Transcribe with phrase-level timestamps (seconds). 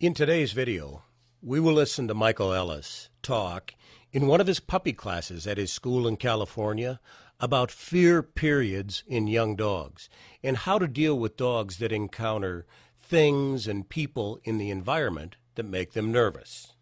[0.00, 1.02] In today's video,
[1.42, 3.74] we will listen to Michael Ellis talk
[4.12, 7.00] in one of his puppy classes at his school in California
[7.40, 10.08] about fear periods in young dogs
[10.40, 12.64] and how to deal with dogs that encounter
[13.00, 16.74] things and people in the environment that make them nervous.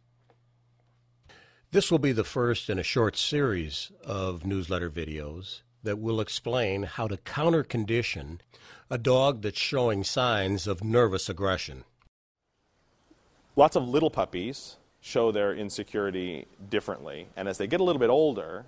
[1.70, 6.82] This will be the first in a short series of newsletter videos that will explain
[6.82, 8.42] how to counter condition
[8.90, 11.84] a dog that's showing signs of nervous aggression.
[13.58, 18.10] Lots of little puppies show their insecurity differently, and as they get a little bit
[18.10, 18.66] older,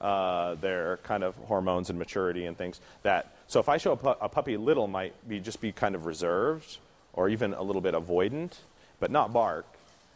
[0.00, 3.36] uh, their kind of hormones and maturity and things that.
[3.46, 6.06] So if I show a, pu- a puppy little, might be just be kind of
[6.06, 6.78] reserved
[7.12, 8.54] or even a little bit avoidant,
[8.98, 9.64] but not bark.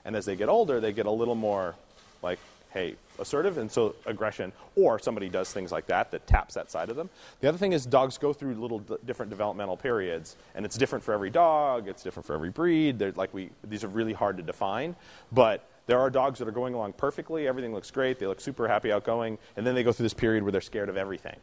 [0.04, 1.76] And as they get older, they get a little more
[2.20, 2.40] like,
[2.72, 6.88] hey, assertive, and so aggression, or somebody does things like that that taps that side
[6.88, 7.10] of them.
[7.40, 11.04] The other thing is dogs go through little d- different developmental periods, and it's different
[11.04, 11.88] for every dog.
[11.88, 12.98] It's different for every breed.
[12.98, 14.94] They're like we, these are really hard to define,
[15.32, 17.48] but there are dogs that are going along perfectly.
[17.48, 18.18] Everything looks great.
[18.18, 20.88] They look super happy, outgoing, and then they go through this period where they're scared
[20.88, 21.36] of everything.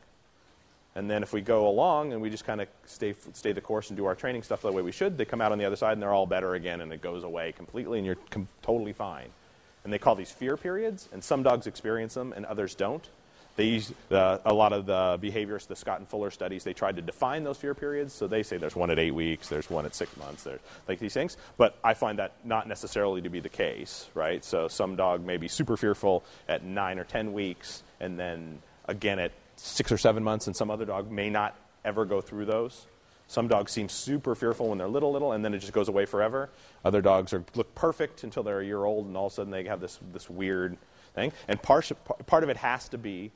[0.96, 3.90] And then if we go along and we just kind of stay, stay the course
[3.90, 5.76] and do our training stuff the way we should, they come out on the other
[5.76, 8.94] side and they're all better again and it goes away completely and you're com- totally
[8.94, 9.28] fine.
[9.88, 13.08] And they call these fear periods, and some dogs experience them and others don't.
[13.56, 16.98] They use uh, a lot of the behaviorists, the Scott and Fuller studies, they tried
[16.98, 18.14] to define those fear periods.
[18.14, 21.00] So they say there's one at eight weeks, there's one at six months, there's like
[21.00, 21.38] these things.
[21.56, 24.44] But I find that not necessarily to be the case, right?
[24.44, 29.20] So some dog may be super fearful at nine or ten weeks, and then again
[29.20, 32.88] at six or seven months, and some other dog may not ever go through those.
[33.28, 36.06] Some dogs seem super fearful when they're little, little, and then it just goes away
[36.06, 36.50] forever.
[36.86, 39.52] Other dogs are, look perfect until they're a year old, and all of a sudden
[39.52, 40.78] they have this, this weird
[41.14, 41.34] thing.
[41.48, 41.92] And part,
[42.26, 43.32] part of it has to be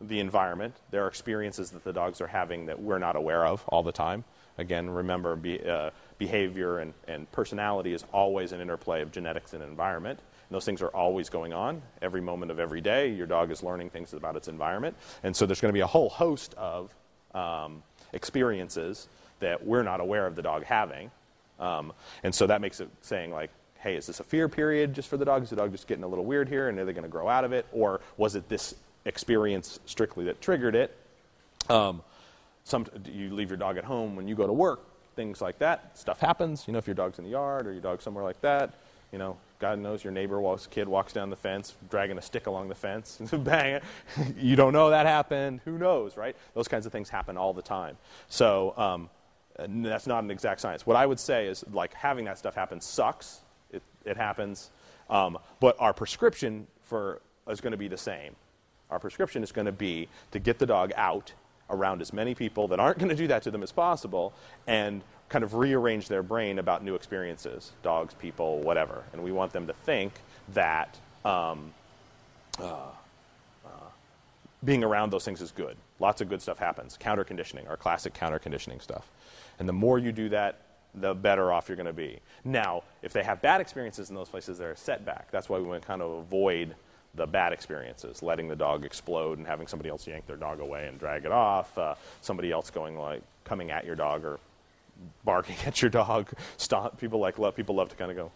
[0.00, 0.74] the environment.
[0.90, 3.92] There are experiences that the dogs are having that we're not aware of all the
[3.92, 4.24] time.
[4.58, 9.62] Again, remember, be, uh, behavior and, and personality is always an interplay of genetics and
[9.62, 10.18] environment.
[10.18, 11.82] And those things are always going on.
[12.02, 14.96] Every moment of every day, your dog is learning things about its environment.
[15.22, 16.94] And so there's going to be a whole host of
[17.34, 17.82] um,
[18.12, 19.08] experiences
[19.40, 21.10] that we're not aware of the dog having.
[21.58, 21.92] Um,
[22.22, 25.16] and so that makes it saying, like, hey, is this a fear period just for
[25.16, 25.42] the dog?
[25.42, 27.28] Is the dog just getting a little weird here and are they going to grow
[27.28, 27.66] out of it?
[27.72, 28.74] Or was it this
[29.04, 30.96] experience strictly that triggered it?
[31.68, 32.02] Um,
[32.64, 34.80] some, you leave your dog at home when you go to work,
[35.16, 35.96] things like that.
[35.98, 36.64] Stuff happens.
[36.66, 38.74] You know, if your dog's in the yard or your dog's somewhere like that,
[39.12, 42.46] you know, God knows your neighbor walks, kid walks down the fence, dragging a stick
[42.46, 43.80] along the fence, bang,
[44.36, 45.60] you don't know that happened.
[45.64, 46.36] Who knows, right?
[46.54, 47.96] Those kinds of things happen all the time.
[48.28, 49.10] So um,
[49.68, 50.86] that's not an exact science.
[50.86, 53.40] What I would say is, like, having that stuff happen sucks.
[53.72, 54.70] It, it happens.
[55.08, 58.36] Um, but our prescription for is going to be the same.
[58.90, 61.32] Our prescription is going to be to get the dog out
[61.68, 64.32] around as many people that aren't going to do that to them as possible
[64.66, 69.04] and kind of rearrange their brain about new experiences dogs, people, whatever.
[69.12, 70.12] And we want them to think
[70.54, 71.72] that um,
[72.58, 72.86] uh,
[73.64, 73.68] uh,
[74.64, 75.76] being around those things is good.
[76.00, 76.96] Lots of good stuff happens.
[76.98, 79.06] Counter conditioning, our classic counter conditioning stuff.
[79.58, 80.62] And the more you do that,
[80.94, 82.18] the better off you're going to be.
[82.44, 85.30] Now, if they have bad experiences in those places, they're a setback.
[85.30, 86.74] That's why we want to kind of avoid
[87.14, 90.86] the bad experiences, letting the dog explode and having somebody else yank their dog away
[90.86, 94.38] and drag it off, uh, somebody else going like coming at your dog or
[95.24, 96.28] barking at your dog.
[96.56, 96.98] Stomp.
[96.98, 97.54] People like love.
[97.54, 98.32] People love to kind of go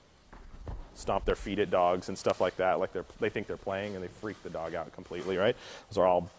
[0.95, 2.79] stomp their feet at dogs and stuff like that.
[2.79, 5.37] Like they they think they're playing and they freak the dog out completely.
[5.37, 5.57] Right?
[5.89, 6.31] Those are all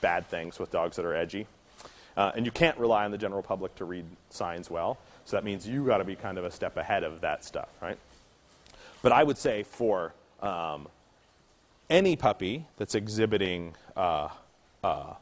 [0.00, 1.46] bad things with dogs that are edgy.
[2.16, 4.98] Uh, and you can't rely on the general public to read signs well.
[5.24, 7.68] So that means you got to be kind of a step ahead of that stuff,
[7.80, 7.98] right?
[9.02, 10.88] But I would say for um,
[11.88, 14.30] any puppy that's exhibiting uh,
[14.82, 15.14] uh,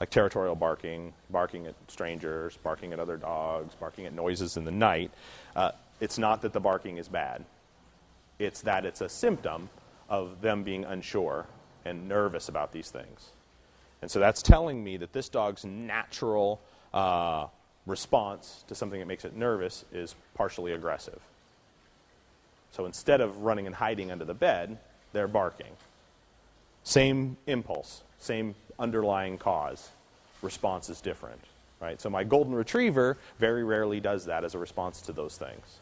[0.00, 4.70] like territorial barking, barking at strangers, barking at other dogs, barking at noises in the
[4.70, 5.10] night,
[5.56, 5.70] uh,
[6.00, 7.44] it's not that the barking is bad.
[8.38, 9.70] It's that it's a symptom
[10.08, 11.46] of them being unsure
[11.84, 13.30] and nervous about these things.
[14.02, 16.60] And so that's telling me that this dog's natural
[16.92, 17.46] uh,
[17.86, 21.20] response to something that makes it nervous is partially aggressive.
[22.72, 24.78] So instead of running and hiding under the bed,
[25.12, 25.72] they're barking.
[26.82, 29.90] Same impulse, same underlying cause.
[30.42, 31.40] Response is different,
[31.80, 32.00] right?
[32.00, 35.78] So my golden retriever very rarely does that as a response to those things.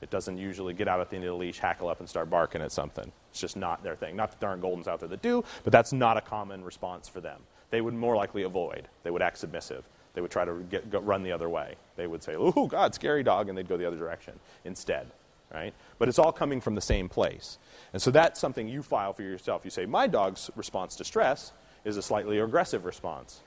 [0.00, 2.30] It doesn't usually get out at the end of the leash, hackle up, and start
[2.30, 3.12] barking at something.
[3.30, 4.16] It's just not their thing.
[4.16, 7.08] Not that there aren't Goldens out there that do, but that's not a common response
[7.08, 7.40] for them.
[7.70, 8.88] They would more likely avoid.
[9.02, 9.84] They would act submissive.
[10.14, 11.76] They would try to get, go, run the other way.
[11.96, 15.06] They would say, "Oh God, scary dog," and they'd go the other direction instead.
[15.52, 15.74] Right?
[15.98, 17.58] But it's all coming from the same place.
[17.92, 19.64] And so that's something you file for yourself.
[19.64, 21.52] You say, "My dog's response to stress
[21.84, 23.40] is a slightly aggressive response."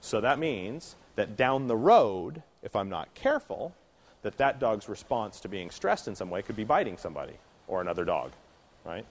[0.00, 3.74] So that means that down the road, if I'm not careful,
[4.26, 7.34] that that dog's response to being stressed in some way could be biting somebody
[7.68, 8.32] or another dog,
[8.84, 9.06] right?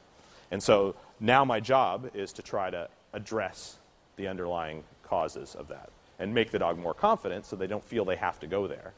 [0.52, 3.78] And so now my job is to try to address
[4.18, 5.90] the underlying causes of that
[6.20, 8.92] and make the dog more confident so they don't feel they have to go there.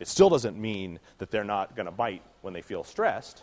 [0.00, 3.42] It still doesn't mean that they're not going to bite when they feel stressed.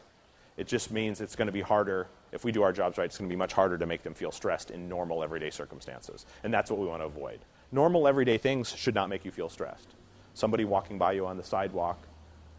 [0.58, 2.08] It just means it's going to be harder.
[2.32, 4.16] If we do our jobs right, it's going to be much harder to make them
[4.16, 6.26] feel stressed in normal everyday circumstances.
[6.44, 7.42] And that's what we want to avoid.
[7.72, 9.90] Normal everyday things should not make you feel stressed.
[10.34, 12.00] Somebody walking by you on the sidewalk,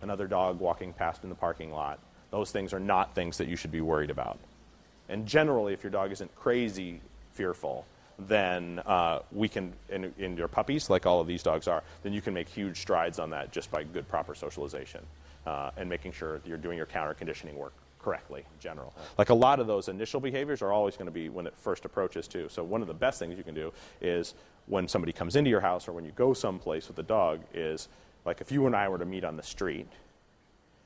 [0.02, 1.98] another dog walking past in the parking lot,
[2.30, 4.38] those things are not things that you should be worried about.
[5.08, 7.00] And generally, if your dog isn't crazy
[7.32, 7.86] fearful,
[8.18, 12.12] then uh, we can, in, in, your puppies, like all of these dogs are, then
[12.12, 15.04] you can make huge strides on that just by good, proper socialization
[15.46, 18.94] uh, and making sure that you're doing your counter conditioning work correctly in general.
[19.18, 21.84] Like a lot of those initial behaviors are always going to be when it first
[21.84, 22.48] approaches, too.
[22.48, 24.34] So, one of the best things you can do is
[24.66, 27.88] when somebody comes into your house or when you go someplace with a dog, is
[28.26, 29.86] like if you and I were to meet on the street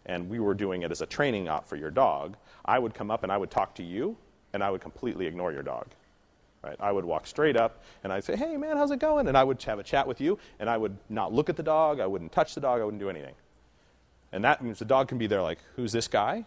[0.07, 3.11] and we were doing it as a training op for your dog, I would come
[3.11, 4.17] up and I would talk to you
[4.53, 5.87] and I would completely ignore your dog.
[6.63, 6.77] Right?
[6.79, 9.29] I would walk straight up and I'd say, hey, man, how's it going?
[9.29, 11.63] And I would have a chat with you and I would not look at the
[11.63, 13.35] dog, I wouldn't touch the dog, I wouldn't do anything.
[14.33, 16.45] And that means the dog can be there like, who's this guy?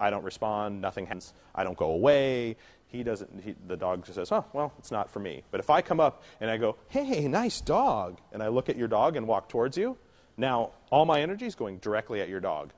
[0.00, 2.56] I don't respond, nothing happens, I don't go away.
[2.88, 5.42] He doesn't, he, the dog just says, oh, well, it's not for me.
[5.50, 8.76] But if I come up and I go, hey, nice dog, and I look at
[8.76, 9.96] your dog and walk towards you,
[10.36, 12.72] now all my energy is going directly at your dog.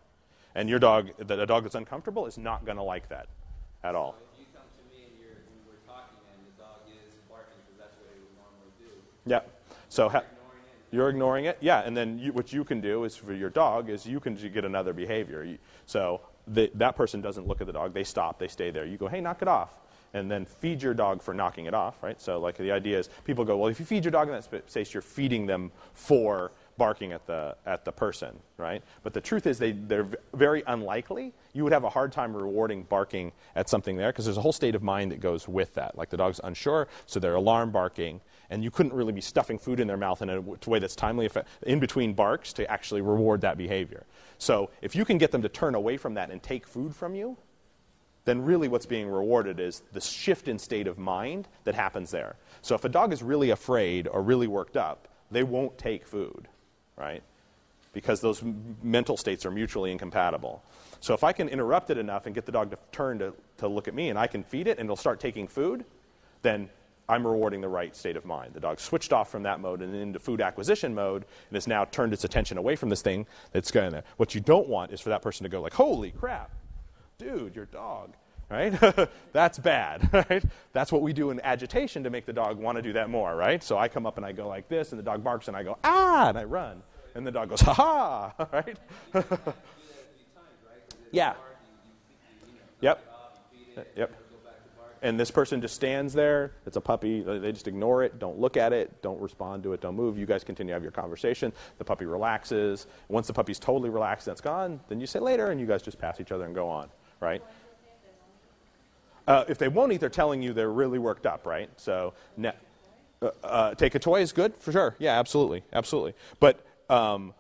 [0.55, 3.29] And your dog, the, a dog that's uncomfortable, is not going to like that
[3.85, 4.17] at all.
[9.27, 9.41] Yeah.
[9.89, 10.23] So ha-
[10.93, 11.59] you're ignoring it.
[11.61, 14.35] Yeah, and then you, what you can do is for your dog is you can
[14.35, 15.59] get another behavior.
[15.85, 17.93] So the, that person doesn't look at the dog.
[17.93, 18.39] They stop.
[18.39, 18.87] They stay there.
[18.87, 19.75] You go, hey, knock it off,
[20.15, 22.03] and then feed your dog for knocking it off.
[22.03, 22.21] Right.
[22.21, 24.45] So like the idea is people go, well, if you feed your dog in that
[24.71, 28.83] space, you're feeding them for barking at the, at the person, right?
[29.03, 31.33] But the truth is they, they're very unlikely.
[31.53, 34.53] You would have a hard time rewarding barking at something there because there's a whole
[34.53, 35.97] state of mind that goes with that.
[35.97, 38.21] Like the dog's unsure, so they're alarm barking,
[38.51, 41.29] and you couldn't really be stuffing food in their mouth in a way that's timely
[41.63, 44.07] in between barks to actually reward that behavior.
[44.39, 47.15] So if you can get them to turn away from that and take food from
[47.15, 47.37] you,
[48.27, 52.37] then really what's being rewarded is the shift in state of mind that happens there.
[52.61, 56.49] So if a dog is really afraid or really worked up, they won't take food
[56.97, 57.23] right?
[57.93, 58.43] Because those
[58.83, 60.63] mental states are mutually incompatible.
[61.01, 63.69] So if I can interrupt it enough and get the dog to turn to, to
[63.69, 65.85] look at me and I can feed it and it'll start taking food,
[66.43, 66.69] then
[67.09, 68.55] I'm rewarding the right state of mind.
[68.55, 71.85] The dog switched off from that mode and into food acquisition mode and has now
[71.85, 74.05] turned its attention away from this thing that's going there.
[74.17, 76.51] What you don't want is for that person to go like, holy crap,
[77.19, 78.15] dude, your dog
[78.51, 79.09] right?
[79.33, 80.45] That's bad, right?
[80.73, 83.35] That's what we do in agitation to make the dog want to do that more,
[83.35, 83.63] right?
[83.63, 85.63] So I come up and I go like this, and the dog barks, and I
[85.63, 86.83] go, ah, and I run.
[87.15, 88.79] And the dog goes, ha ha, right?
[91.11, 91.35] yeah.
[92.81, 93.05] Yep.
[93.97, 94.23] Yep.
[95.03, 96.53] And this person just stands there.
[96.67, 97.21] It's a puppy.
[97.21, 100.19] They just ignore it, don't look at it, don't respond to it, don't move.
[100.19, 101.53] You guys continue to have your conversation.
[101.79, 102.87] The puppy relaxes.
[103.09, 105.83] Once the puppy's totally relaxed and it's gone, then you say later, and you guys
[105.83, 106.89] just pass each other and go on,
[107.21, 107.43] right?
[109.27, 111.69] Uh, if they won't eat, they're telling you they're really worked up, right?
[111.77, 112.53] So ne-
[113.21, 114.95] uh, uh, take a toy is good for sure.
[114.99, 116.15] Yeah, absolutely, absolutely.
[116.39, 117.35] But um,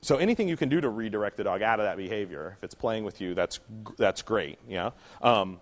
[0.00, 2.74] so anything you can do to redirect the dog out of that behavior, if it's
[2.74, 3.60] playing with you, that's
[3.98, 4.58] that's great.
[4.68, 4.90] Yeah.
[5.20, 5.60] Um,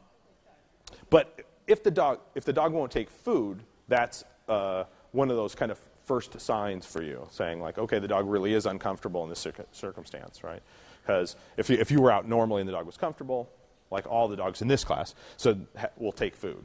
[1.10, 5.54] but if the dog if the dog won't take food, that's uh, one of those
[5.54, 9.30] kind of first signs for you, saying like, okay, the dog really is uncomfortable in
[9.30, 10.62] this circumstance, right?
[11.02, 13.50] Because if you, if you were out normally and the dog was comfortable,
[13.90, 15.56] like all the dogs in this class, so
[15.96, 16.64] will take food,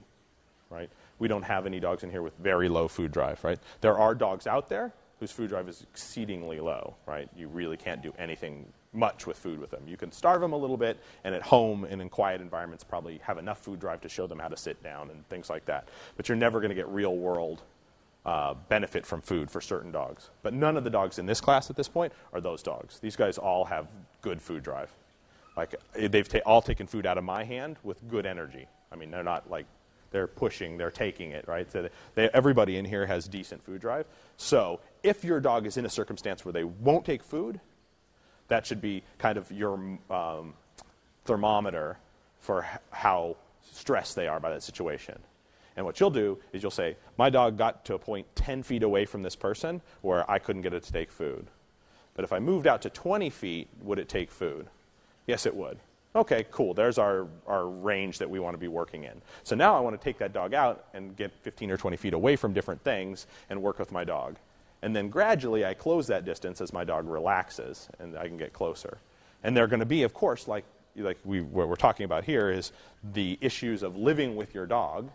[0.69, 0.89] right?
[1.19, 3.59] We don't have any dogs in here with very low food drive, right?
[3.81, 7.29] There are dogs out there whose food drive is exceedingly low, right?
[7.35, 9.83] You really can't do anything much with food with them.
[9.85, 13.19] You can starve them a little bit, and at home and in quiet environments, probably
[13.23, 15.89] have enough food drive to show them how to sit down and things like that.
[16.15, 17.61] But you're never going to get real world
[18.25, 20.29] uh, benefit from food for certain dogs.
[20.41, 22.99] But none of the dogs in this class at this point are those dogs.
[22.99, 23.87] These guys all have
[24.21, 24.93] good food drive.
[25.59, 28.65] Like they've ta- all taken food out of my hand with good energy.
[28.93, 29.65] I mean, they're not like
[30.09, 31.69] they're pushing, they're taking it, right?
[31.69, 34.05] So they, everybody in here has decent food drive.
[34.37, 37.59] So if your dog is in a circumstance where they won't take food,
[38.47, 39.73] that should be kind of your
[40.09, 40.53] um,
[41.25, 41.97] thermometer
[42.39, 45.19] for h- how stressed they are by that situation.
[45.75, 48.81] And what you'll do is you'll say, My dog got to a point 10 feet
[48.81, 51.47] away from this person where I couldn't get it to take food.
[52.13, 54.67] But if I moved out to 20 feet, would it take food?
[55.29, 55.77] Yes, it would.
[56.15, 56.73] Okay, cool.
[56.73, 59.21] There's our, our range that we want to be working in.
[59.43, 62.15] So now I want to take that dog out and get 15 or 20 feet
[62.15, 64.37] away from different things and work with my dog.
[64.81, 68.53] And then gradually I close that distance as my dog relaxes and I can get
[68.53, 68.97] closer.
[69.43, 72.49] And they're going to be, of course, like, like we, what we're talking about here
[72.49, 72.71] is
[73.13, 75.11] the issues of living with your dog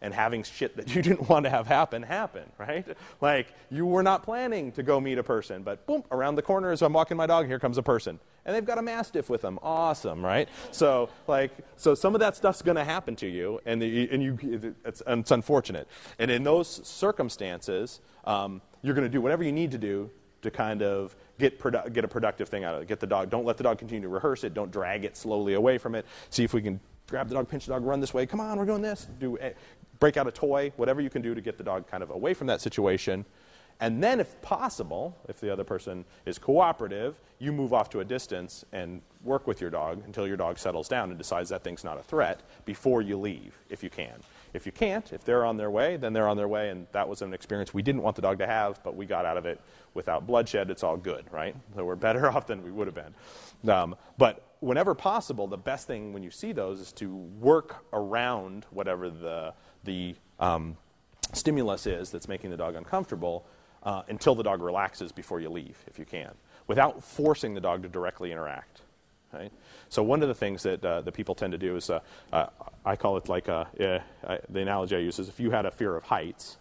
[0.00, 2.86] and having shit that you didn't want to have happen happen, right?
[3.20, 6.70] Like you were not planning to go meet a person, but boom, around the corner
[6.70, 8.18] as I'm walking my dog, here comes a person.
[8.46, 9.58] And they've got a mastiff with them.
[9.62, 10.48] Awesome, right?
[10.70, 14.22] So like so some of that stuff's going to happen to you and the, and
[14.22, 14.38] you
[14.84, 15.88] it's, it's unfortunate.
[16.18, 20.10] And in those circumstances, um, you're going to do whatever you need to do
[20.42, 22.88] to kind of get, produ- get a productive thing out of it.
[22.88, 24.52] Get the dog, don't let the dog continue to rehearse it.
[24.52, 26.04] Don't drag it slowly away from it.
[26.28, 28.26] See if we can grab the dog, pinch the dog, run this way.
[28.26, 29.08] Come on, we're doing this.
[29.18, 29.54] Do, a,
[29.98, 32.34] break out a toy, whatever you can do to get the dog kind of away
[32.34, 33.24] from that situation.
[33.80, 38.04] And then, if possible, if the other person is cooperative, you move off to a
[38.04, 41.82] distance and work with your dog until your dog settles down and decides that thing's
[41.82, 44.14] not a threat before you leave, if you can.
[44.52, 47.08] If you can't, if they're on their way, then they're on their way, and that
[47.08, 49.44] was an experience we didn't want the dog to have, but we got out of
[49.44, 49.60] it
[49.94, 50.70] without bloodshed.
[50.70, 51.56] It's all good, right?
[51.74, 53.70] So we're better off than we would have been.
[53.70, 58.66] Um, but whenever possible, the best thing when you see those is to work around
[58.70, 59.52] whatever the,
[59.84, 60.76] the um,
[61.32, 63.46] stimulus is that's making the dog uncomfortable
[63.82, 66.30] uh, until the dog relaxes before you leave, if you can,
[66.66, 68.80] without forcing the dog to directly interact.
[69.32, 69.52] Right?
[69.90, 72.00] So one of the things that uh, the people tend to do is, uh,
[72.32, 72.46] uh
[72.86, 75.70] I call it like a, uh, the analogy I use is if you had a
[75.70, 76.56] fear of heights,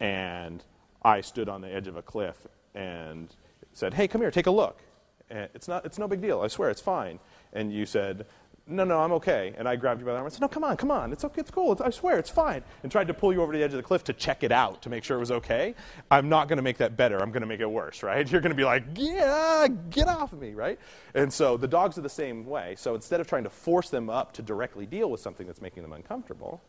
[0.00, 0.64] and
[1.02, 3.28] I stood on the edge of a cliff and
[3.72, 4.80] said, "Hey, come here, take a look."
[5.30, 6.40] And it's not, it's no big deal.
[6.40, 7.18] I swear, it's fine.
[7.52, 8.26] And you said,
[8.70, 9.54] no, no, I'm okay.
[9.56, 11.10] And I grabbed you by the arm and said, no, come on, come on.
[11.10, 11.72] It's okay, it's cool.
[11.72, 12.62] It's, I swear, it's fine.
[12.82, 14.52] And tried to pull you over to the edge of the cliff to check it
[14.52, 15.74] out to make sure it was okay.
[16.10, 17.18] I'm not going to make that better.
[17.18, 18.30] I'm going to make it worse, right?
[18.30, 20.78] You're going to be like, yeah, get off of me, right?
[21.14, 22.74] And so the dogs are the same way.
[22.76, 25.82] So instead of trying to force them up to directly deal with something that's making
[25.82, 26.60] them uncomfortable,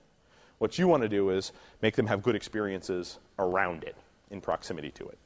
[0.59, 1.51] what you want to do is
[1.81, 3.95] make them have good experiences around it,
[4.29, 5.17] in proximity to it.